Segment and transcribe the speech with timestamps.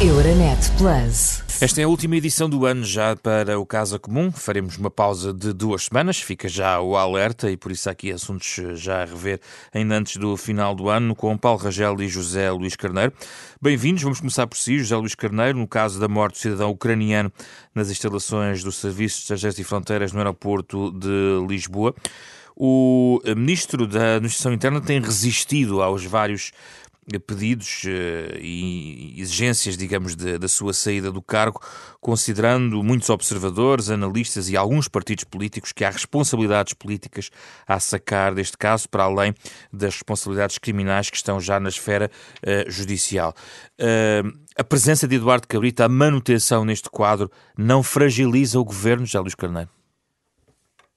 [0.00, 1.42] Euronet Plus.
[1.60, 4.30] Esta é a última edição do ano já para o Casa Comum.
[4.30, 8.12] Faremos uma pausa de duas semanas, fica já o alerta e por isso há aqui
[8.12, 9.40] assuntos já a rever
[9.74, 13.12] ainda antes do final do ano com Paulo Rangel e José Luís Carneiro.
[13.60, 17.32] Bem-vindos, vamos começar por si, José Luís Carneiro, no caso da morte do cidadão ucraniano
[17.74, 21.92] nas instalações do Serviço de Estrangeiros e Fronteiras no aeroporto de Lisboa.
[22.54, 26.52] O ministro da Administração Interna tem resistido aos vários
[27.24, 31.62] pedidos uh, e exigências, digamos, da sua saída do cargo,
[32.00, 37.30] considerando muitos observadores, analistas e alguns partidos políticos que há responsabilidades políticas
[37.66, 39.34] a sacar deste caso, para além
[39.72, 42.10] das responsabilidades criminais que estão já na esfera
[42.42, 43.32] uh, judicial.
[43.78, 49.20] Uh, a presença de Eduardo Cabrita, a manutenção neste quadro, não fragiliza o governo, já
[49.20, 49.77] Luís Carneiro?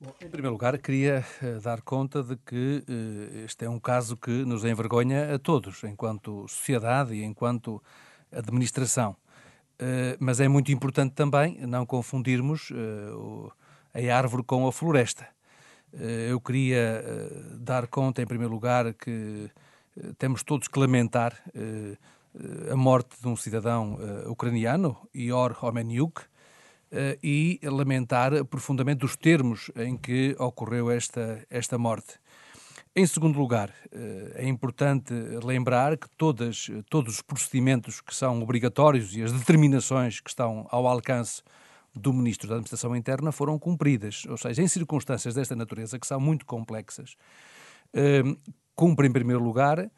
[0.04, 4.18] Bom, em primeiro lugar, queria uh, dar conta de que uh, este é um caso
[4.18, 7.80] que nos envergonha a todos, enquanto sociedade e enquanto
[8.32, 9.16] administração.
[9.80, 12.72] Uh, mas é muito importante também não confundirmos
[13.94, 15.28] a árvore com a floresta.
[16.28, 17.03] eu queria
[17.59, 19.52] dar conta, em primeiro lugar, que
[20.18, 21.40] temos todos que lamentar
[22.72, 26.22] a morte de um cidadão ucraniano, Ior Homeniuk,
[27.23, 32.20] e lamentar profundamente os termos em que ocorreu esta, esta morte.
[32.94, 39.16] Em segundo lugar, uh, é importante lembrar que todas, todos os procedimentos que são obrigatórios
[39.16, 41.42] e as determinações que estão ao alcance
[41.95, 44.25] do Ministro da Administração Interna foram cumpridas.
[44.28, 47.16] Ou seja, em circunstâncias desta natureza, que são muito complexas,
[47.95, 48.38] uh,
[48.75, 49.89] cumpre, em primeiro lugar,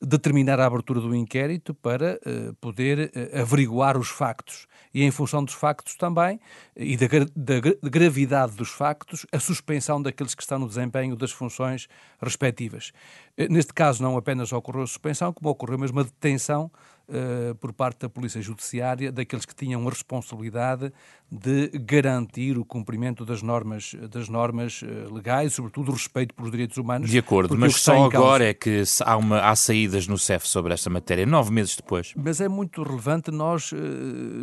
[0.00, 5.44] determinar a abertura do inquérito para uh, poder uh, averiguar os factos e, em função
[5.44, 6.40] dos factos também,
[6.76, 11.88] e da, da, gravidade dos factos, a suspensão daqueles que estão no desempenho das funções
[12.22, 12.92] respectivas.
[13.38, 16.70] Uh, neste caso, não apenas ocorreu a suspensão, como ocorreu mesmo a detenção
[17.08, 20.92] uh, por parte da Polícia Judiciária daqueles que tinham a responsabilidade
[21.30, 26.76] de garantir o cumprimento das normas, das normas uh, legais, sobretudo o respeito pelos direitos
[26.76, 27.10] humanos.
[27.10, 30.90] De acordo, mas só agora é que há, uma, há saídas no CEF sobre esta
[30.90, 32.12] matéria, nove meses depois.
[32.16, 33.76] Mas é muito relevante nós uh,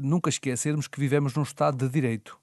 [0.02, 2.38] nunca esquecermos que vivemos num Estado de Direito.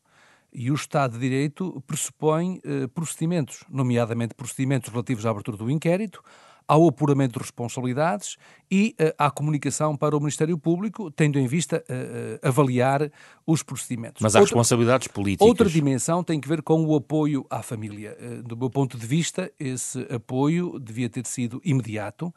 [0.55, 2.61] E o Estado de Direito pressupõe
[2.95, 6.23] procedimentos, nomeadamente procedimentos relativos à abertura do inquérito,
[6.67, 8.37] ao apuramento de responsabilidades
[8.71, 13.11] e uh, à comunicação para o Ministério Público, tendo em vista uh, avaliar
[13.47, 14.23] os procedimentos.
[14.23, 15.47] Mas há outra, responsabilidades políticas.
[15.47, 18.17] Outra dimensão tem que ver com o apoio à família.
[18.21, 22.33] Uh, do meu ponto de vista, esse apoio devia ter sido imediato.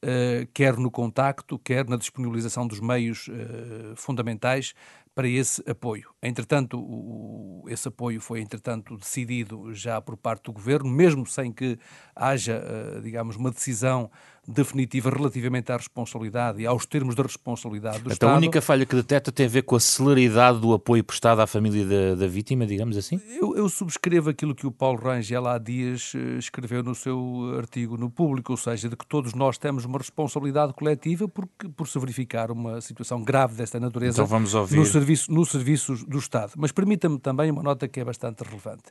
[0.00, 4.72] Uh, quer no contacto, quer na disponibilização dos meios uh, fundamentais
[5.12, 6.10] para esse apoio.
[6.22, 11.78] Entretanto, o, esse apoio foi, entretanto, decidido já por parte do Governo, mesmo sem que
[12.14, 14.10] haja, uh, digamos, uma decisão
[14.48, 18.32] definitiva relativamente à responsabilidade e aos termos da responsabilidade do então, Estado.
[18.32, 21.46] A única falha que detecta tem a ver com a celeridade do apoio prestado à
[21.46, 23.20] família da, da vítima, digamos assim?
[23.38, 27.98] Eu, eu, subscrevo aquilo que o Paulo Rangel há dias eh, escreveu no seu artigo
[27.98, 31.46] no público, ou seja, de que todos nós temos uma responsabilidade coletiva por,
[31.76, 34.76] por se verificar uma situação grave desta natureza então vamos ouvir.
[34.76, 36.52] no, serviço, no serviço do Estado.
[36.56, 38.84] Mas permita-me também uma nota que é bastante relevante.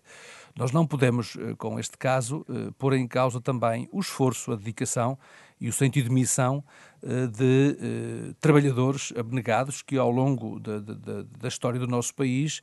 [0.56, 4.56] Nós não podemos, eh, com este caso, eh, pôr em causa também o esforço, a
[4.56, 5.18] dedicação
[5.60, 6.64] e o sentido de missão
[7.02, 12.62] eh, de trabalhadores abnegados que, ao longo da, da, da, história do nosso país,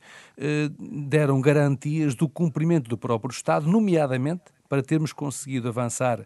[1.07, 6.25] deram garantias do cumprimento do próprio Estado, nomeadamente para termos conseguido avançar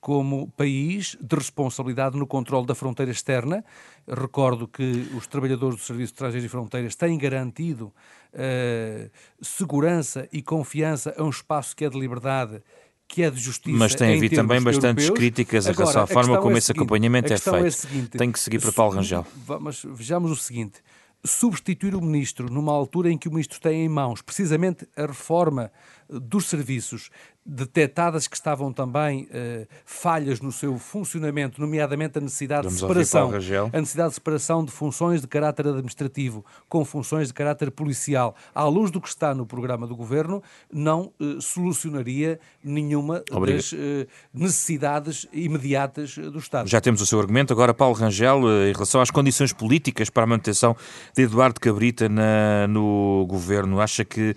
[0.00, 3.64] como país de responsabilidade no controle da fronteira externa.
[4.06, 7.92] Recordo que os trabalhadores do Serviço de Estrangeiros e Fronteiras têm garantido
[8.32, 9.10] uh,
[9.40, 12.62] segurança e confiança a um espaço que é de liberdade
[13.08, 13.76] que é de justiça.
[13.76, 15.18] Mas tem havido também bastantes europeus.
[15.18, 17.64] críticas em relação à forma como é esse seguinte, acompanhamento é feito.
[17.64, 19.24] É seguinte, Tem que seguir para Paulo Rangel.
[19.60, 20.82] Mas vejamos o seguinte:
[21.24, 25.70] substituir o ministro numa altura em que o ministro tem em mãos precisamente a reforma
[26.08, 27.10] dos serviços,
[27.46, 33.30] detectadas que estavam também uh, falhas no seu funcionamento, nomeadamente a necessidade Vamos de separação,
[33.72, 38.64] a necessidade de separação de funções de caráter administrativo com funções de caráter policial, à
[38.64, 40.42] luz do que está no programa do governo,
[40.72, 43.56] não uh, solucionaria nenhuma Obrigado.
[43.56, 46.68] das uh, necessidades imediatas do Estado.
[46.68, 47.52] Já temos o seu argumento.
[47.52, 50.76] Agora, Paulo Rangel, em relação às condições políticas para a manutenção
[51.14, 54.34] de Eduardo Cabrita na, no governo, acha que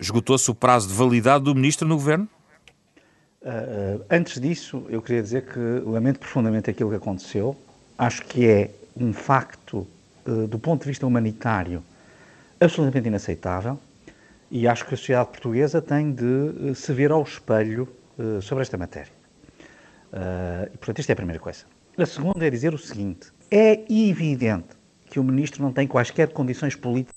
[0.00, 2.23] esgotou-se o prazo prazo de validade do ministro no governo?
[3.44, 7.54] Uh, antes disso, eu queria dizer que lamento profundamente aquilo que aconteceu.
[7.98, 9.86] Acho que é um facto,
[10.26, 11.84] uh, do ponto de vista humanitário,
[12.58, 13.78] absolutamente inaceitável
[14.50, 17.88] e acho que a sociedade portuguesa tem de se ver ao espelho
[18.40, 19.10] sobre esta matéria.
[20.72, 21.64] e, portanto, isto é a primeira coisa.
[21.98, 24.68] A segunda é dizer o seguinte: é evidente
[25.10, 27.16] que o ministro não tem quaisquer condições políticas.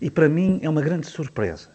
[0.00, 1.73] E para mim é uma grande surpresa,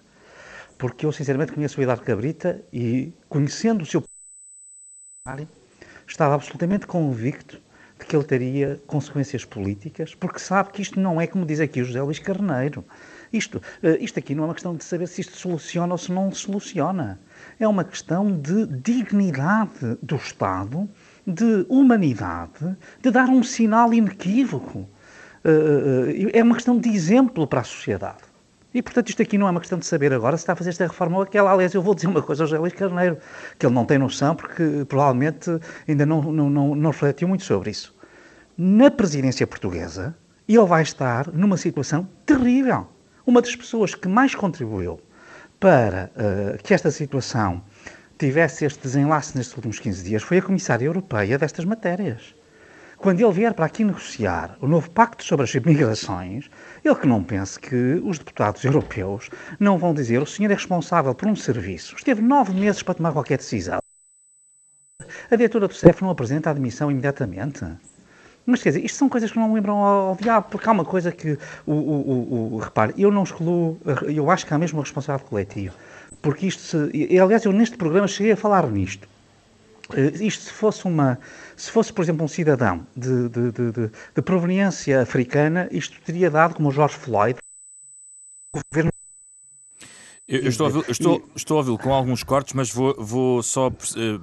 [0.80, 4.02] porque eu sinceramente conheço o Eduardo Cabrita e, conhecendo o seu
[6.08, 7.62] estava absolutamente convicto
[8.00, 11.82] de que ele teria consequências políticas, porque sabe que isto não é como diz aqui
[11.82, 12.84] o José Luís Carneiro.
[13.32, 16.12] Isto, eh, isto aqui não é uma questão de saber se isto soluciona ou se
[16.12, 17.20] não soluciona.
[17.60, 20.90] É uma questão de dignidade do Estado,
[21.28, 24.90] de humanidade, de dar um sinal inequívoco.
[25.44, 28.29] Eh, eh, é uma questão de exemplo para a sociedade.
[28.74, 30.70] E, portanto, isto aqui não é uma questão de saber agora se está a fazer
[30.70, 31.52] esta reforma ou aquela.
[31.52, 33.18] Aliás, eu vou dizer uma coisa ao José Luís Carneiro,
[33.58, 35.50] que ele não tem noção, porque provavelmente
[35.88, 37.96] ainda não, não, não, não refletiu muito sobre isso.
[38.56, 40.16] Na presidência portuguesa,
[40.48, 42.88] ele vai estar numa situação terrível.
[43.26, 45.00] Uma das pessoas que mais contribuiu
[45.60, 47.64] para uh, que esta situação
[48.18, 52.36] tivesse este desenlace nestes últimos 15 dias foi a Comissária Europeia destas matérias.
[52.98, 56.50] Quando ele vier para aqui negociar o novo pacto sobre as migrações,
[56.84, 59.30] ele que não pense que os deputados europeus
[59.60, 63.12] não vão dizer o senhor é responsável por um serviço, esteve nove meses para tomar
[63.12, 63.80] qualquer decisão.
[65.30, 67.66] A diretora do CEF não apresenta a admissão imediatamente.
[68.46, 71.12] Mas quer dizer, isto são coisas que não lembram ao, diabo, porque há uma coisa
[71.12, 71.38] que,
[71.68, 75.76] o, o, o, repare, eu não excluo, eu acho que há mesmo um responsável coletivo,
[76.22, 79.08] porque isto, se, aliás, eu neste programa cheguei a falar nisto.
[79.96, 81.20] Eh, isto se fosse uma,
[81.56, 86.56] se fosse, por exemplo, um cidadão de, de, de, de, proveniência africana, isto teria dado,
[86.56, 87.40] como o George Floyd,
[88.56, 88.92] o governo
[90.30, 93.70] eu, eu, estou a ouvi-lo estou, estou ouvi com alguns cortes, mas vou, vou só
[93.70, 93.72] uh,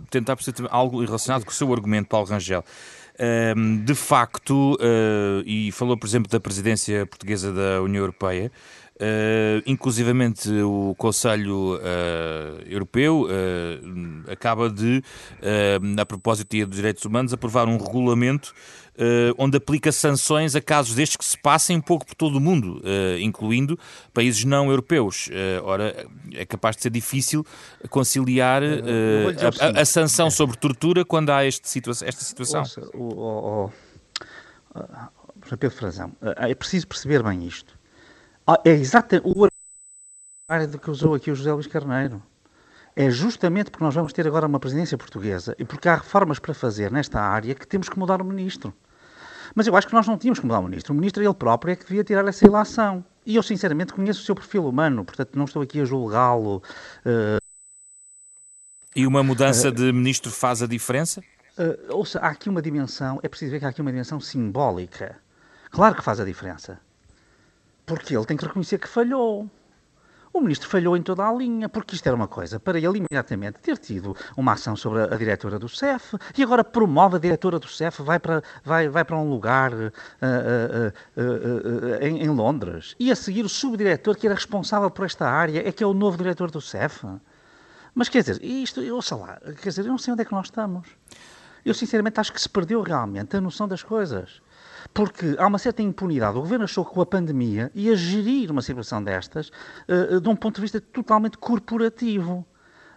[0.08, 2.64] tentar perceber algo relacionado com o seu argumento, Paulo Rangel.
[3.14, 8.52] Uh, de facto, uh, e falou, por exemplo, da presidência portuguesa da União Europeia,
[8.96, 15.02] Uh, inclusivamente o Conselho uh, Europeu uh, acaba de,
[16.00, 18.54] a propósito dos Direitos Humanos, aprovar um regulamento
[19.36, 22.80] onde aplica sanções a casos destes que se passem um pouco por todo o mundo,
[23.20, 23.78] incluindo
[24.14, 25.28] países não europeus.
[25.62, 27.44] ora, é capaz de ser difícil
[27.90, 32.60] conciliar a, a, a, sanção sobre tortura quando há este situa esta situação.
[32.60, 33.64] Ouça, o, o,
[34.74, 37.75] o, Pedro Frazão, é preciso perceber bem isto.
[38.46, 39.48] Ah, é exatamente o
[40.48, 42.22] argumento que usou aqui o José Luís Carneiro.
[42.94, 46.54] É justamente porque nós vamos ter agora uma presidência portuguesa e porque há reformas para
[46.54, 48.72] fazer nesta área que temos que mudar o ministro.
[49.54, 50.92] Mas eu acho que nós não tínhamos que mudar o ministro.
[50.92, 53.04] O ministro ele próprio é que devia tirar essa ilação.
[53.24, 56.62] E eu, sinceramente, conheço o seu perfil humano, portanto, não estou aqui a julgá-lo.
[57.04, 57.38] Uh...
[58.94, 59.72] E uma mudança uh...
[59.72, 61.20] de ministro faz a diferença?
[61.58, 65.18] Uh, ouça, há aqui uma dimensão, é preciso ver que há aqui uma dimensão simbólica.
[65.70, 66.78] Claro que faz a diferença.
[67.86, 69.48] Porque ele tem que reconhecer que falhou.
[70.36, 73.58] O ministro falhou em toda a linha, porque isto era uma coisa para ele imediatamente
[73.58, 77.66] ter tido uma ação sobre a, diretora do CEF e agora promove a diretora do
[77.66, 83.10] CEF, vai para, vai, vai para um lugar uh, uh, uh, em, em, Londres e
[83.10, 86.18] a seguir o subdiretor que era responsável por esta área é que é o novo
[86.18, 87.06] diretor do CEF.
[87.94, 90.48] Mas quer dizer, isto, ouça lá, quer dizer, eu não sei onde é que nós
[90.48, 90.86] estamos.
[91.64, 94.42] Eu sinceramente acho que se perdeu realmente a noção das coisas
[94.92, 96.36] porque há uma certa impunidade.
[96.36, 99.50] O governo achou que com a pandemia ia gerir uma situação destas
[99.88, 102.46] uh, de um ponto de vista totalmente corporativo.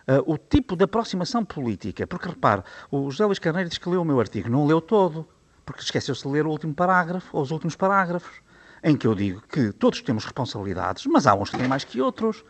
[0.08, 2.08] Uh, o tipo de aproximação política.
[2.08, 4.50] Porque, repare, o José Luís Carneiro diz que leu o meu artigo.
[4.50, 5.28] Não leu todo,
[5.64, 8.42] porque esqueceu-se de ler o último parágrafo, ou os últimos parágrafos,
[8.84, 12.02] em que eu digo que todos temos responsabilidades, mas há uns que têm mais que
[12.02, 12.44] outros.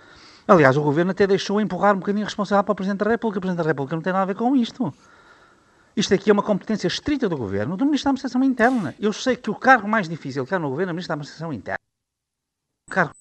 [0.48, 3.40] Aliás, o governo até deixou empurrar um bocadinho a responsabilidade para o Presidente da República.
[3.40, 4.94] O Presidente da República não tem nada a ver com isto.
[6.00, 8.96] Isto aqui é uma competência estrita do governo, do Ministro da Administração Interna.
[9.01, 11.15] Eu sei que o cargo mais difícil que há no governo é o Ministro da
[11.15, 11.77] Administração Interna.
[12.88, 13.13] O cargo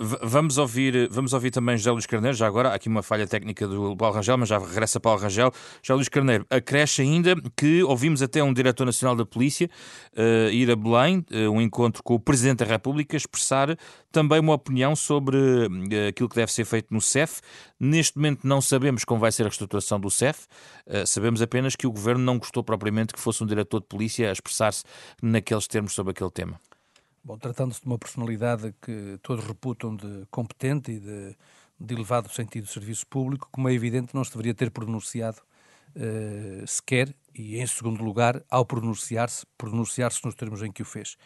[0.00, 3.66] Vamos ouvir, vamos ouvir também José Luís Carneiro, já agora, há aqui uma falha técnica
[3.66, 5.52] do Paulo Rangel, mas já regressa Paulo Rangel.
[5.82, 9.68] José Luís Carneiro, acresce ainda que ouvimos até um diretor nacional da polícia
[10.16, 13.76] uh, ir a Belém, uh, um encontro com o Presidente da República, expressar
[14.12, 17.40] também uma opinião sobre uh, aquilo que deve ser feito no CEF.
[17.80, 20.46] Neste momento não sabemos como vai ser a reestruturação do CEF,
[21.06, 24.32] sabemos apenas que o Governo não gostou propriamente que fosse um diretor de polícia a
[24.32, 24.84] expressar-se
[25.22, 26.60] naqueles termos sobre aquele tema.
[27.28, 31.36] Bom, tratando-se de uma personalidade que todos reputam de competente e de,
[31.78, 35.36] de elevado sentido de serviço público, como é evidente, não se deveria ter pronunciado
[35.94, 41.18] uh, sequer, e em segundo lugar, ao pronunciar-se, pronunciar-se nos termos em que o fez.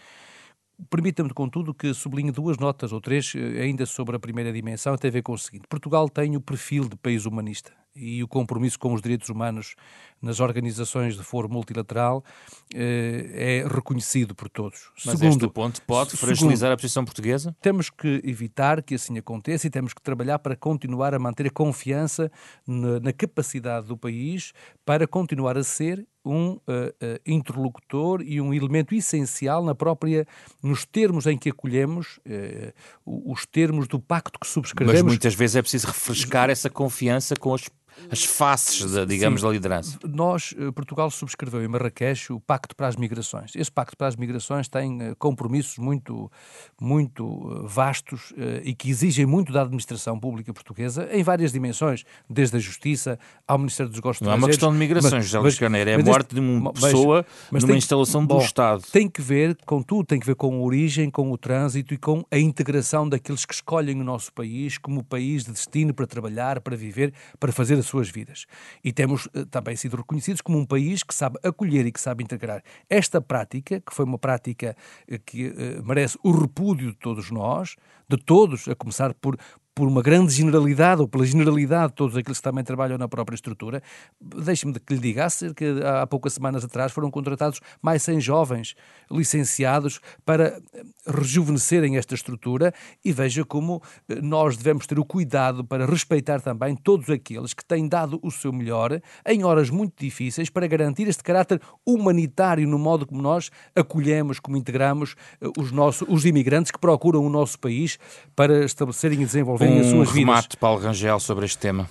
[0.91, 5.09] Permita-me, contudo, que sublinhe duas notas ou três, eh, ainda sobre a primeira dimensão, tem
[5.09, 5.69] a ver com o seguinte.
[5.69, 9.75] Portugal tem o perfil de país humanista e o compromisso com os direitos humanos
[10.21, 12.25] nas organizações de foro multilateral
[12.73, 14.91] é reconhecido por todos.
[15.05, 17.57] Mas segundo, este ponto pode fragilizar segundo, a posição portuguesa?
[17.61, 21.51] Temos que evitar que assim aconteça e temos que trabalhar para continuar a manter a
[21.51, 22.31] confiança
[22.67, 24.53] na, na capacidade do país
[24.85, 30.27] para continuar a ser um uh, uh, interlocutor e um elemento essencial na própria
[30.63, 32.73] nos termos em que acolhemos uh,
[33.05, 35.03] os termos do pacto que subscrevemos.
[35.03, 37.69] Mas muitas vezes é preciso refrescar essa confiança com as
[38.11, 39.47] as faces, da, digamos, Sim.
[39.47, 39.99] da liderança.
[40.09, 43.53] Nós, eh, Portugal subscreveu em Marrakech o Pacto para as Migrações.
[43.55, 46.31] Esse Pacto para as Migrações tem eh, compromissos muito,
[46.81, 48.33] muito eh, vastos
[48.65, 53.59] e que exigem muito da administração pública portuguesa em várias dimensões, desde a Justiça ao
[53.59, 56.27] Ministério dos Negócios Não é uma questão de migrações, José Luís Carneiro, é a morte
[56.27, 58.83] este, de uma pessoa mas, numa instalação do Estado.
[58.91, 61.99] Tem que ver com tudo, tem que ver com a origem, com o trânsito e
[61.99, 66.61] com a integração daqueles que escolhem o nosso país como país de destino para trabalhar,
[66.61, 68.47] para viver, para fazer a suas vidas.
[68.83, 72.25] E temos uh, também sido reconhecidos como um país que sabe acolher e que sabe
[72.25, 72.63] integrar.
[72.89, 74.77] Esta prática, que foi uma prática
[75.11, 77.77] uh, que uh, merece o repúdio de todos nós,
[78.09, 79.37] de todos, a começar por,
[79.75, 83.35] por uma grande generalidade, ou pela generalidade de todos aqueles que também trabalham na própria
[83.35, 83.83] estrutura,
[84.21, 88.75] deixe-me que lhe diga, há, há poucas semanas atrás foram contratados mais 100 jovens
[89.11, 90.61] licenciados para
[91.07, 92.73] rejuvenescerem esta estrutura
[93.05, 97.65] e veja como eh, nós devemos ter o cuidado para respeitar também todos aqueles que
[97.65, 102.79] têm dado o seu melhor em horas muito difíceis para garantir este caráter humanitário no
[102.79, 107.59] modo como nós acolhemos, como integramos eh, os, nossos, os imigrantes que procuram o nosso
[107.59, 107.99] país
[108.37, 109.25] para estabelecerem e
[109.63, 110.55] desenvolverem um as suas remate, vidas.
[110.57, 111.89] Paulo Rangel, sobre este tema.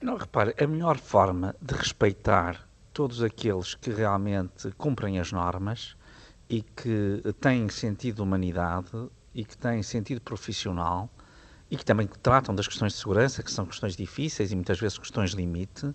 [0.00, 5.96] Não, repare, a melhor forma de respeitar todos aqueles que realmente cumprem as normas
[6.48, 8.90] e que têm sentido de humanidade
[9.34, 11.08] e que têm sentido profissional
[11.70, 14.98] e que também tratam das questões de segurança, que são questões difíceis e muitas vezes
[14.98, 15.94] questões limite,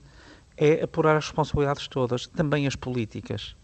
[0.55, 3.55] é apurar as responsabilidades todas, também as políticas.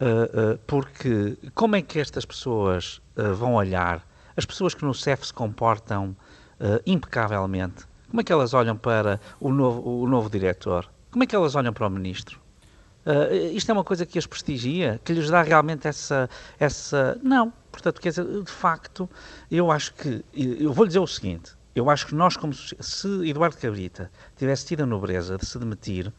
[0.00, 4.94] Uh, uh, porque como é que estas pessoas uh, vão olhar, as pessoas que no
[4.94, 6.16] CEF se comportam
[6.60, 7.84] uh, impecavelmente.
[8.08, 10.88] Como é que elas olham para o novo, o novo diretor?
[11.10, 12.40] Como é que elas olham para o ministro?
[13.06, 17.18] Uh, isto é uma coisa que as prestigia, que lhes dá realmente essa, essa.
[17.22, 17.52] Não.
[17.72, 19.08] Portanto, quer dizer, de facto,
[19.50, 20.24] eu acho que.
[20.34, 22.52] Eu vou lhe dizer o seguinte: eu acho que nós, como.
[22.52, 26.12] Se Eduardo Cabrita tivesse tido a nobreza de se demitir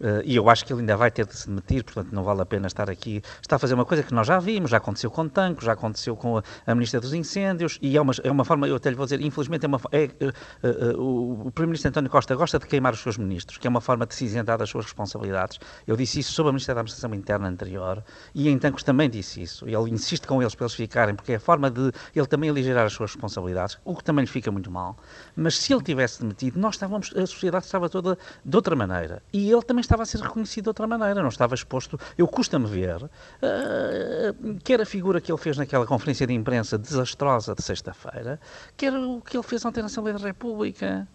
[0.00, 2.42] Uh, e eu acho que ele ainda vai ter de se demitir, portanto não vale
[2.42, 3.22] a pena estar aqui.
[3.40, 6.16] Está a fazer uma coisa que nós já vimos, já aconteceu com Tanco, já aconteceu
[6.16, 8.96] com a, a Ministra dos Incêndios, e é uma, é uma forma, eu até lhe
[8.96, 12.66] vou dizer, infelizmente, é uma, é, uh, uh, o, o Primeiro-Ministro António Costa gosta de
[12.66, 15.58] queimar os seus ministros, que é uma forma de se isentar das suas responsabilidades.
[15.86, 18.02] Eu disse isso sobre a Ministra da Administração Interna anterior,
[18.34, 19.68] e em Tancos também disse isso.
[19.68, 22.84] Ele insiste com eles para eles ficarem, porque é a forma de ele também aligerar
[22.84, 24.96] as suas responsabilidades, o que também lhe fica muito mal.
[25.36, 29.22] Mas se ele tivesse demitido, nós estávamos, a sociedade estava toda de outra maneira.
[29.32, 31.98] E ele também estava a ser reconhecido de outra maneira, não estava exposto.
[32.16, 33.10] Eu custa-me ver, uh,
[34.62, 38.40] quer a figura que ele fez naquela conferência de imprensa desastrosa de sexta-feira,
[38.76, 41.06] quer o que ele fez ontem na Assembleia da República.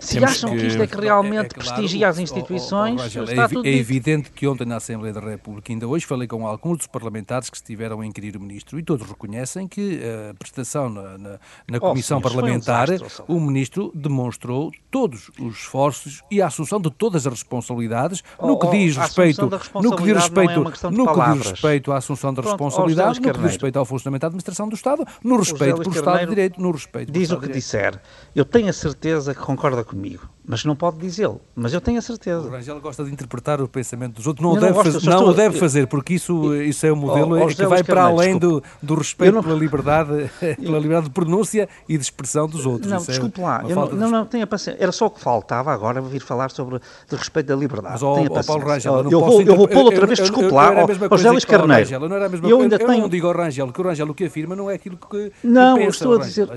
[0.00, 0.58] Se Temos acham que...
[0.58, 0.66] que...
[0.66, 3.48] isto é que realmente é, é claro, prestigia as instituições, oh, oh, oh, está é,
[3.48, 6.86] tudo é evidente que ontem na Assembleia da República, ainda hoje falei com alguns dos
[6.86, 10.00] parlamentares que estiveram a inquirir o Ministro e todos reconhecem que
[10.30, 11.38] a prestação na, na,
[11.70, 16.90] na Comissão Parlamentar, um desastre, o Ministro demonstrou todos os esforços e a assunção de
[16.90, 21.50] todas as responsabilidades no que diz respeito, no que diz respeito, é no que diz
[21.50, 25.06] respeito à assunção da responsabilidade, no que diz respeito ao funcionamento da administração do Estado,
[25.22, 28.00] no respeito pelo Estado de Direito, no respeito Diz o que disser.
[28.34, 31.40] Eu tenho a certeza que concorda comigo mas não pode dizê-lo.
[31.56, 32.46] Mas eu tenho a certeza.
[32.46, 34.44] O Rangel gosta de interpretar o pensamento dos outros.
[34.44, 35.28] Não, o deve, não, fazer, não estou...
[35.30, 38.36] o deve fazer, porque isso, isso é um modelo oh, oh, que vai para além
[38.36, 39.42] do, do respeito não...
[39.42, 40.30] pela, liberdade,
[40.60, 42.90] pela liberdade de pronúncia e de expressão dos outros.
[42.90, 43.64] Não, isso é desculpe é lá.
[43.66, 44.82] Eu não, não, não tenho paciência.
[44.82, 47.94] Era só o que faltava agora vir falar sobre o respeito da liberdade.
[47.94, 50.72] Mas, oh, oh Paulo Rangel, eu, eu, vou, eu vou pô-lo outra vez, desculpe lá.
[51.16, 51.90] José Luís Carneiro.
[51.90, 53.00] Eu não era a mesma eu ainda tenho...
[53.00, 55.78] não digo ao Rangel que o Rangel o que afirma não é aquilo que Não,
[55.78, 56.48] estou a dizer...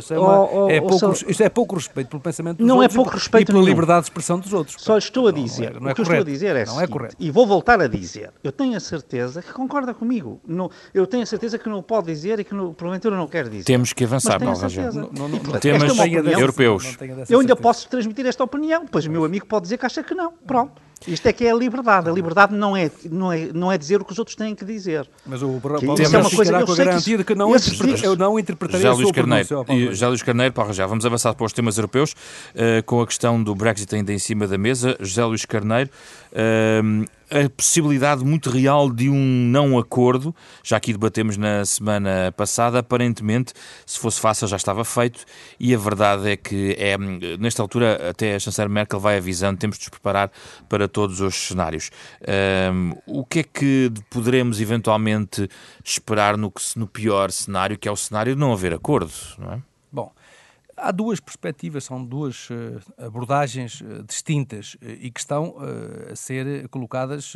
[1.28, 2.78] Isto é pouco respeito pelo pensamento dos outros.
[2.78, 4.82] Não é pouco respeito e pela liberdade de expressão dos outros.
[4.82, 6.14] Só estou a dizer, não, não é, não é o que correto.
[6.14, 7.16] eu estou a dizer é não é correto.
[7.20, 11.24] e vou voltar a dizer, eu tenho a certeza que concorda comigo, não, eu tenho
[11.24, 13.66] a certeza que não pode dizer e que no, porventura não quer dizer.
[13.66, 14.92] Temos que avançar, Paulo Rangel.
[15.62, 16.98] Temas é europeus.
[17.30, 20.14] Eu ainda posso transmitir esta opinião, pois o meu amigo pode dizer que acha que
[20.14, 20.87] não, pronto.
[21.08, 22.10] Isto é que é a liberdade.
[22.10, 24.66] A liberdade não é, não é, não é dizer o que os outros têm que
[24.66, 25.08] dizer.
[25.26, 28.16] Mas o Paulo Rangel é uma coisa, com a garantia de que não, interpreta, eu
[28.16, 31.54] não interpretaria José Luís Carneiro, e, José Luís Carneiro, Paulo Rangel, vamos avançar para os
[31.54, 34.98] temas europeus, uh, com a questão do Brexit ainda em cima da mesa.
[35.00, 35.90] José Luís Carneiro,
[36.32, 42.80] uh, a possibilidade muito real de um não acordo, já aqui debatemos na semana passada,
[42.80, 43.54] aparentemente,
[43.86, 45.26] se fosse fácil já estava feito,
[45.60, 46.98] e a verdade é que é,
[47.38, 50.32] nesta altura até a chanceler Merkel vai avisando, temos de nos preparar
[50.70, 51.90] para todos os cenários.
[52.74, 55.50] Um, o que é que poderemos eventualmente
[55.84, 59.62] esperar no, no pior cenário, que é o cenário de não haver acordo, não é?
[60.80, 65.56] Há duas perspectivas, são duas uh, abordagens uh, distintas uh, e que estão
[66.12, 67.36] a ser colocadas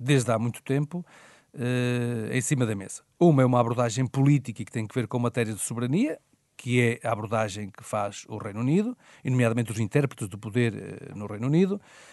[0.00, 1.04] desde há muito tempo
[2.32, 3.02] em cima da mesa.
[3.20, 6.18] Uma é uma abordagem política que tem que ver com matéria de soberania,
[6.56, 11.26] que é a abordagem que faz o Reino Unido, nomeadamente os intérpretes do poder no
[11.26, 12.11] Reino Unido, eh,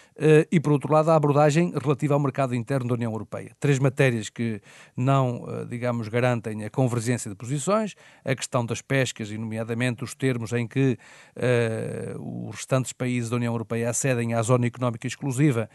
[0.50, 3.56] e, por outro lado, a abordagem relativa ao mercado interno da União Europeia.
[3.58, 4.60] Três matérias que
[4.96, 10.14] não, eh, digamos, garantem a convergência de posições, a questão das pescas, e, nomeadamente, os
[10.14, 10.98] termos em que
[11.36, 15.70] uh, os restantes países da União Europeia acedem à zona económica exclusiva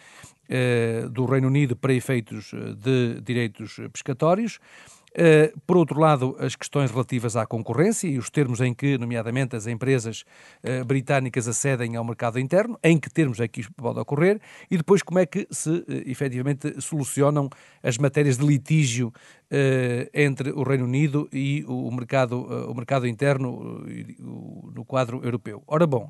[0.49, 4.59] uh, do Reino Unido para efeitos de direitos pescatórios.
[5.17, 9.55] Eh, por outro lado, as questões relativas à concorrência e os termos em que, nomeadamente,
[9.55, 10.25] as empresas
[10.61, 14.75] uh, britânicas acedem ao mercado interno, em que termos é que isto pode ocorrer, e
[14.75, 17.49] depois como é que se uh, efetivamente solucionam
[17.81, 19.13] as matérias de litígio
[20.11, 23.85] entre o Reino Unido e o mercado, o mercado interno
[24.73, 25.63] no quadro europeu.
[25.67, 26.09] Ora bom.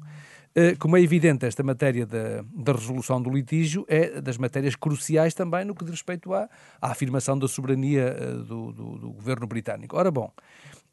[0.58, 5.34] Eh, como é evidente, esta matéria da, da, resolução do litígio é das matérias cruciais
[5.34, 6.50] também no que diz respeito à,
[6.82, 9.98] à afirmação da soberania eh, do, do, do, governo britânico.
[9.98, 10.32] Ora bom,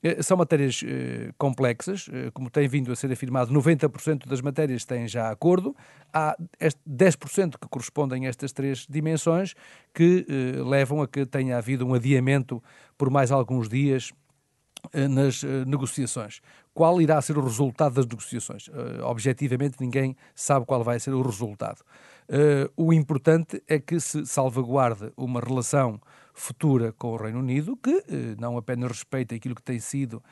[0.02, 0.82] eh, são matérias
[1.38, 5.76] complexas, como tem vindo a ser afirmado, 90% das matérias têm já acordo,
[6.12, 6.36] há
[6.84, 9.54] 10% que correspondem a estas três dimensões
[9.94, 10.26] que
[10.66, 12.60] levam a que tenha havido um adiamento
[12.98, 14.12] por mais alguns dias
[14.92, 16.40] nas negociações
[16.74, 18.68] qual irá ser o resultado das negociações.
[18.68, 21.82] Uh, objetivamente, ninguém sabe qual vai ser o resultado.
[22.28, 26.00] Uh, o importante é que se salvaguarde uma relação
[26.34, 28.04] futura com o Reino Unido, que uh,
[28.38, 30.22] não apenas respeita aquilo que tem sido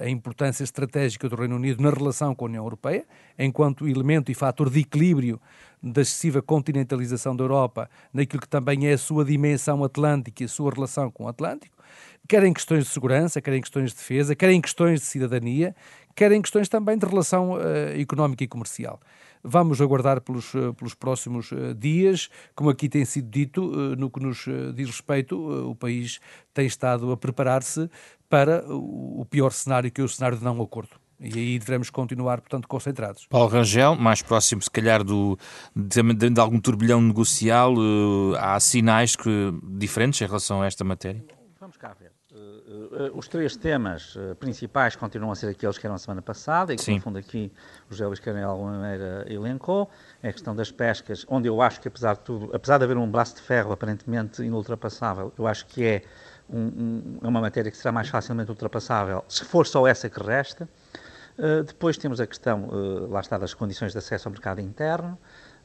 [0.00, 3.04] a importância estratégica do Reino Unido na relação com a União Europeia,
[3.36, 5.40] enquanto elemento e fator de equilíbrio
[5.82, 10.48] da excessiva continentalização da Europa, naquilo que também é a sua dimensão atlântica e a
[10.48, 11.76] sua relação com o Atlântico,
[12.28, 15.74] quer em questões de segurança, quer em questões de defesa, quer em questões de cidadania,
[16.14, 19.00] quer em questões também de relação uh, económica e comercial.
[19.42, 22.28] Vamos aguardar pelos, uh, pelos próximos uh, dias.
[22.54, 23.62] Como aqui tem sido dito,
[23.96, 25.36] no que nos diz respeito,
[25.68, 26.20] o país
[26.52, 27.90] tem estado a preparar-se
[28.28, 30.90] para o pior cenário, que é o cenário de não acordo.
[31.18, 33.26] E aí devemos continuar, portanto, concentrados.
[33.28, 35.38] Paulo Rangel, mais próximo, se calhar, do,
[35.74, 37.74] de, de, de algum turbilhão negocial,
[38.38, 41.22] há sinais que, diferentes em relação a esta matéria?
[41.70, 42.10] Vamos cá ver.
[42.32, 46.72] Uh, os três temas uh, principais continuam a ser aqueles que eram a semana passada
[46.72, 46.96] e que, Sim.
[46.96, 47.52] no fundo, aqui
[47.88, 49.88] o José Luís Carneiro, de alguma maneira, elencou.
[50.20, 52.96] É a questão das pescas, onde eu acho que, apesar de tudo, apesar de haver
[52.96, 56.02] um braço de ferro aparentemente inultrapassável, eu acho que é
[56.48, 60.20] um, um, é uma matéria que será mais facilmente ultrapassável, se for só essa que
[60.20, 60.68] resta.
[61.38, 62.68] Uh, depois temos a questão,
[63.08, 65.16] lá está, das condições de acesso ao mercado interno.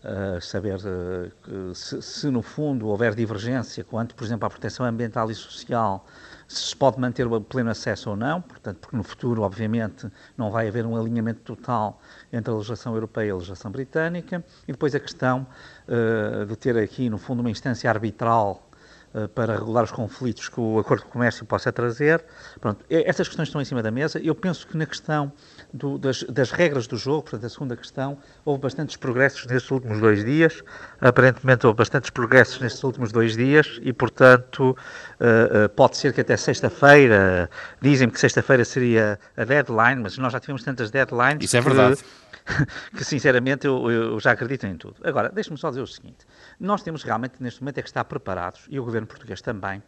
[0.06, 5.32] Uh, saber uh, se, se, no fundo houver divergência quanto, por exemplo, à proteção ambiental
[5.32, 6.06] e social,
[6.48, 10.52] se se pode manter o pleno acesso ou não, portanto, porque no futuro, obviamente, não
[10.52, 12.00] vai haver um alinhamento total
[12.32, 15.48] entre a legislação europeia e a legislação britânica, e depois a questão
[15.88, 18.65] uh, de ter aqui, no fundo, uma instância arbitral
[19.34, 22.24] para regular os conflitos que o acordo de comércio possa trazer.
[22.60, 24.20] Pronto, estas questões estão em cima da mesa.
[24.20, 25.32] Eu penso que na questão
[25.74, 30.00] do, das, das, regras do jogo, portanto, a segunda questão, houve bastantes progressos nestes últimos
[30.00, 30.64] dois dias.
[31.00, 36.22] Aparentemente houve bastantes progressos nestes últimos dois dias e, portanto, uh, uh, pode ser que
[36.22, 37.50] até sexta-feira,
[37.82, 41.44] dizem que sexta-feira seria a deadline, mas nós já tivemos tantas deadlines.
[41.44, 41.98] Isso é verdade.
[41.98, 42.26] Que,
[42.98, 44.96] que sinceramente eu, eu, já acredito em tudo.
[45.04, 46.26] Agora, deixe-me só dizer o seguinte:
[46.60, 49.82] nós temos realmente neste momento é que estar preparados, e o governo português também,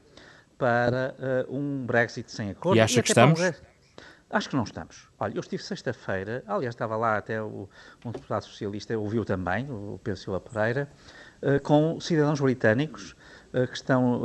[0.58, 1.16] para
[1.48, 2.78] uh, um Brexit sem acordo.
[2.78, 3.40] E acha e que estamos?
[4.30, 5.08] Acho que não estamos.
[5.18, 7.70] Olha, eu estive sexta-feira, aliás, estava lá até o,
[8.04, 10.90] um deputado socialista, ouviu também, o Pedro Silva Pereira,
[11.42, 13.16] uh, com cidadãos britânicos
[13.54, 14.22] uh, que estão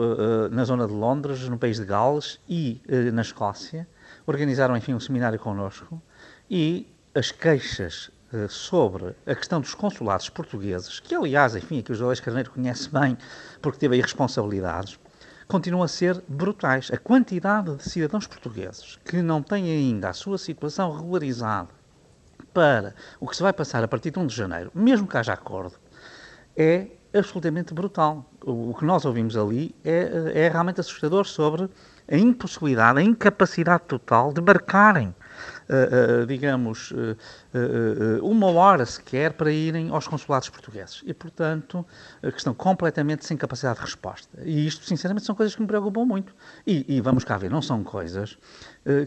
[0.51, 3.87] na zona de Londres, no país de Gales e na Escócia.
[4.27, 6.03] Organizaram, enfim, um seminário connosco
[6.51, 8.11] e as queixas
[8.49, 13.17] sobre a questão dos consulados portugueses, que aliás, enfim, aqui o José Carneiro conhece bem,
[13.61, 14.99] porque teve aí responsabilidades,
[15.47, 16.91] continuam a ser brutais.
[16.93, 21.69] A quantidade de cidadãos portugueses que não têm ainda a sua situação regularizada
[22.53, 25.33] para o que se vai passar a partir de 1 de janeiro, mesmo que haja
[25.33, 25.75] acordo,
[26.57, 28.31] é absolutamente brutal.
[28.45, 31.69] O, que nós ouvimos ali é, é realmente assustador sobre
[32.11, 35.15] a impossibilidade, a incapacidade total de marcarem
[36.27, 36.93] digamos,
[38.23, 41.03] uma hora sequer para irem aos consulados portugueses.
[41.07, 41.85] E, portanto,
[42.21, 44.29] que estão completamente sem capacidade de resposta.
[44.45, 46.35] E isto, sinceramente, são coisas que me preocupam muito.
[46.67, 48.37] E, e vamos cá ver, não são coisas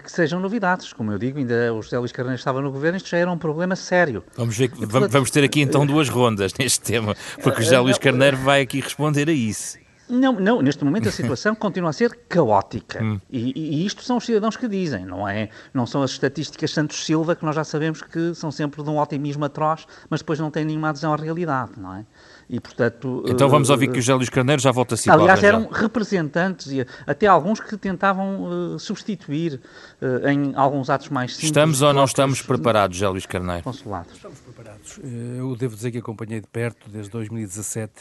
[0.03, 0.93] que sejam novidades.
[0.93, 3.37] Como eu digo, ainda o José Luís Carneiro estava no governo, isto já era um
[3.37, 4.23] problema sério.
[4.35, 7.79] Vamos, ver, e, portanto, vamos ter aqui então duas rondas neste tema, porque o José
[7.79, 9.84] Luís Carneiro vai aqui responder a isso.
[10.09, 13.03] Não, não, neste momento a situação continua a ser caótica.
[13.03, 13.19] Hum.
[13.29, 15.49] E, e, isto são os cidadãos que dizem, não é?
[15.73, 18.99] Não são as estatísticas Santos Silva, que nós já sabemos que são sempre de um
[18.99, 22.05] otimismo atroz, mas depois não têm nenhuma adesão à realidade, não é?
[22.47, 25.09] E, portanto, então vamos ouvir que o José Luís Carneiro já volta a si.
[25.09, 29.59] Aliás, eram representantes e até alguns que tentavam uh, substituir
[29.99, 31.49] uh, em alguns atos mais simples.
[31.49, 33.63] Estamos ou não estamos preparados, José Luís Carneiro?
[33.63, 34.13] Consulados.
[34.13, 34.99] Estamos preparados.
[35.03, 37.91] Eh, eu devo dizer que acompanhei de perto desde 2017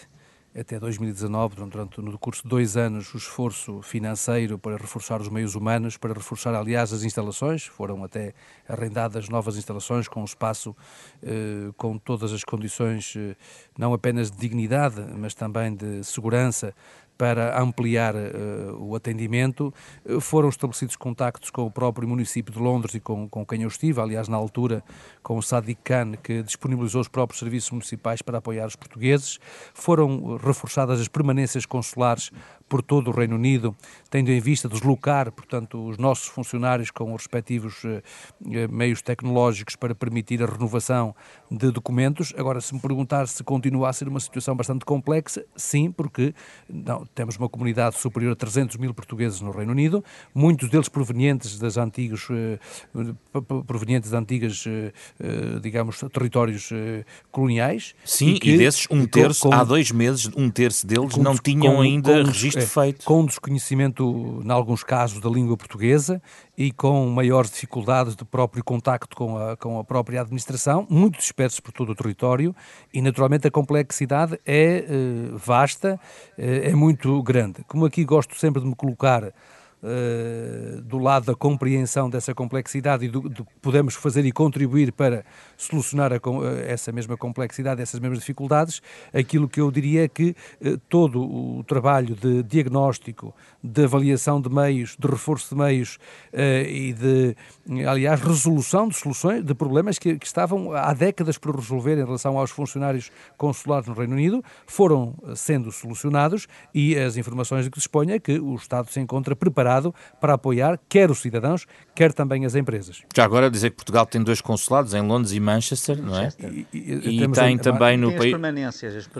[0.56, 5.56] até 2019, durante no curso de dois anos, o esforço financeiro para reforçar os meios
[5.56, 7.64] humanos, para reforçar, aliás, as instalações.
[7.66, 8.32] Foram até
[8.68, 10.76] arrendadas novas instalações com espaço,
[11.22, 13.34] eh, com todas as condições, eh,
[13.76, 16.72] não apenas de dignidade, mas também de segurança,
[17.16, 19.72] para ampliar uh, o atendimento.
[20.05, 23.68] Uh, foram estabelecidos contactos com o próprio município de Londres e com, com quem eu
[23.68, 24.83] estive, aliás, na altura,
[25.22, 29.38] com o Sadiq Khan, que disponibilizou os próprios serviços municipais para apoiar os portugueses.
[29.72, 32.31] Foram reforçadas as permanências consulares
[32.68, 33.77] por todo o Reino Unido,
[34.11, 38.03] tendo em vista deslocar, portanto, os nossos funcionários com os respectivos uh,
[38.70, 41.14] meios tecnológicos para permitir a renovação
[41.50, 42.33] de documentos.
[42.37, 46.35] Agora, se me perguntar se continua a ser uma situação bastante complexa, sim, porque
[46.68, 51.59] não, temos uma comunidade superior a 300 mil portugueses no Reino Unido, muitos deles provenientes
[51.59, 52.59] das antigos, eh,
[53.66, 56.70] provenientes de antigas, eh, eh, digamos, territórios
[57.31, 57.94] coloniais.
[58.05, 61.37] Sim, e, que, e desses um terço, com, há dois meses, um terço deles não
[61.37, 63.04] tinham com, ainda com, registro é, feito.
[63.04, 66.22] Com desconhecimento, em alguns casos, da língua portuguesa
[66.56, 71.60] e com maiores dificuldades de próprio contacto com a, com a própria administração, muito dispersos
[71.60, 72.54] por todo o território
[72.92, 74.84] e, naturalmente, a complexidade é
[75.36, 75.98] vasta,
[76.36, 77.64] é muito muito grande.
[77.66, 79.32] Como aqui gosto sempre de me colocar
[79.85, 84.92] uh, do lado da compreensão dessa complexidade e do, do, que podemos fazer e contribuir
[84.92, 85.25] para
[85.57, 88.81] solucionar a, eh, essa mesma complexidade, essas mesmas dificuldades,
[89.12, 94.49] aquilo que eu diria é que uh, todo o trabalho de diagnóstico, de avaliação de
[94.49, 95.99] meios, de reforço de meios
[96.68, 97.37] e de,
[97.87, 102.38] aliás, resolução de soluções, de problemas que, que, estavam há décadas por resolver em relação
[102.38, 108.12] aos funcionários consulares no Reino Unido, foram sendo solucionados e as informações de que dispõe
[108.12, 112.44] é que o Estado se encontra preparado preparado para apoiar quer os cidadãos, quer também
[112.44, 113.02] as empresas.
[113.14, 116.28] Já agora dizer que Portugal tem dois consulados em Londres e Manchester, não é?
[116.38, 118.34] E, e, e tem também no país.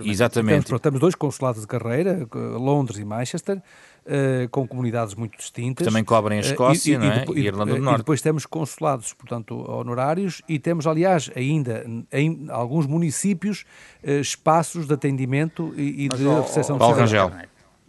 [0.05, 0.67] Exatamente.
[0.67, 3.61] Temos, temos dois consulados de carreira, Londres e Manchester.
[4.05, 5.87] Uh, com comunidades muito distintas.
[5.87, 7.25] Também cobrem a eh, Escócia uh, e, é?
[7.27, 7.95] e, e, Irlanda do Norte.
[7.95, 13.65] E depois temos consulados, portanto, honorários e temos, aliás, ainda em alguns municípios,
[14.03, 17.33] uh, espaços de atendimento e, de recepção de Paulo Rangel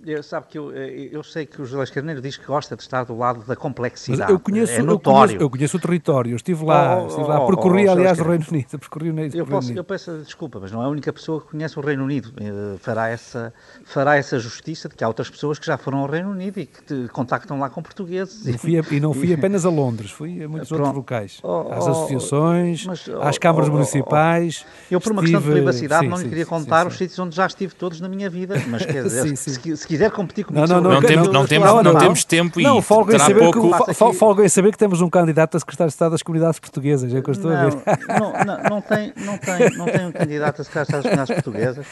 [0.05, 2.81] eu, sabe que eu, eh, eu sei que o José Carneiro diz que gosta de
[2.81, 4.21] estar do lado da complexidade.
[4.21, 7.27] Mas eu conheço, é eu conheço, eu conheço, o território, eu estive lá, oh, estive
[7.27, 8.79] lá oh, percorri, oh, aliás, o Reino Unido.
[8.79, 11.77] Percorri o eu, posso, eu peço desculpa, mas não é a única pessoa que conhece
[11.79, 12.31] o Reino Unido.
[12.39, 13.53] Eh, fará essa,
[13.85, 16.65] fará essa justiça de que há outras pessoas que já foram ao Reino Unido e
[16.65, 18.45] que te contactam lá com portugueses.
[18.45, 20.81] Não fui a, e não fui apenas a Londres, fui a muitos Pronto.
[20.81, 21.39] outros locais.
[21.43, 24.65] Oh, às associações, mas, às câmaras municipais.
[24.89, 25.37] Eu, por uma estive...
[25.37, 27.99] questão de privacidade, sim, não lhe queria contar sim, os sítios onde já estive todos
[27.99, 31.27] na minha vida, mas quer dizer, se, se, quiser competir comigo, não, não, não, temos,
[31.29, 33.85] não, temos, não, não, temos tempo não, e folgo terá em pouco...
[33.85, 37.13] Que, folgo em saber que temos um candidato a secretário de Estado das Comunidades Portuguesas,
[37.13, 37.75] é o que eu estou a ver.
[38.19, 41.43] Não, não, não, tem, não, tem, não tem um candidato a secretário de Estado das
[41.43, 41.85] Comunidades Portuguesas,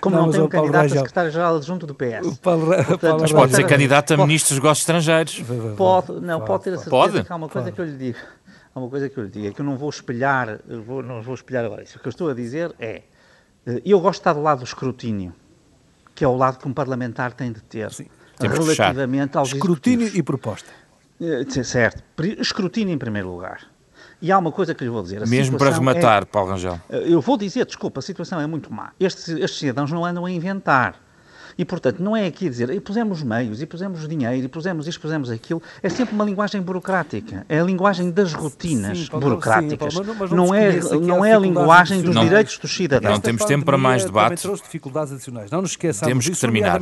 [0.00, 2.40] como não, tem um candidato a secretário-geral adjunto do PS.
[3.20, 5.42] Mas pode ser candidato a ministro dos negócios estrangeiros.
[5.76, 8.18] Pode, não, pode ter a certeza que há uma coisa que eu lhe digo.
[8.74, 11.20] Há uma coisa que eu lhe digo, é que eu não vou espelhar, vou, não
[11.22, 11.98] vou espelhar agora isso.
[11.98, 13.02] O que eu estou a dizer é,
[13.66, 15.34] eh, eu gosto de estar do lado do escrutínio,
[16.18, 17.92] que é o lado que um parlamentar tem de ter.
[17.92, 18.08] Sim
[18.46, 20.18] relativamente aos Escrutínio executivos.
[20.18, 20.70] e proposta.
[21.20, 22.02] Eh, certo.
[22.38, 23.62] Escrutínio em primeiro lugar.
[24.20, 25.26] E há uma coisa que lhe vou dizer.
[25.26, 26.80] Mesmo para rematar, é, Paulo Rangel.
[26.88, 28.92] Eh, eu vou dizer, desculpa, a situação é muito má.
[29.00, 30.96] Estes, estes cidadãos não andam a inventar.
[31.58, 35.00] E, portanto, não é aqui dizer, e pusemos meios, e pusemos dinheiro, e pusemos isto,
[35.00, 35.60] pusemos aquilo.
[35.82, 37.44] É sempre uma linguagem burocrática.
[37.48, 39.92] É a linguagem das rotinas sim, burocráticas.
[39.92, 43.12] Sim, mas, mas não, não, é, não é a linguagem dos não, direitos dos cidadãos.
[43.12, 44.46] Não temos tempo para mais debate.
[44.62, 45.50] dificuldades adicionais.
[45.50, 46.78] Não nos esqueçamos Temos que disso, terminar.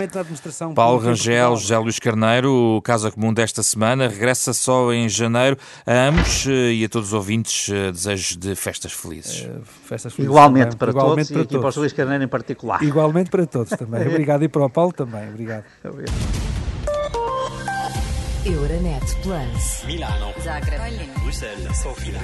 [0.74, 5.56] Paulo Rangel, José Luís Carneiro, o Casa Comum desta semana, regressa só em janeiro.
[5.86, 9.46] A ambos eh, e a todos os ouvintes, eh, desejos de festas felizes.
[9.46, 10.78] É, festas felizes Igualmente também.
[10.78, 11.74] para Igualmente todos para e aqui todos.
[11.74, 12.82] para o Luís Carneiro em particular.
[12.82, 14.02] Igualmente para todos também.
[14.06, 15.28] Obrigado e para ao Paulo também.
[15.28, 15.64] Obrigado.
[15.84, 16.46] Obrigado.
[18.44, 19.84] Euronet Plus.
[19.86, 20.32] Milano.
[20.40, 21.10] Zagreb.
[21.20, 21.76] Bruxelas.
[21.78, 22.20] Sofia.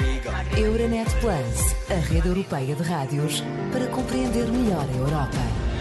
[0.57, 5.72] Euronet Plus, a rede europeia de rádios para compreender melhor a Europa.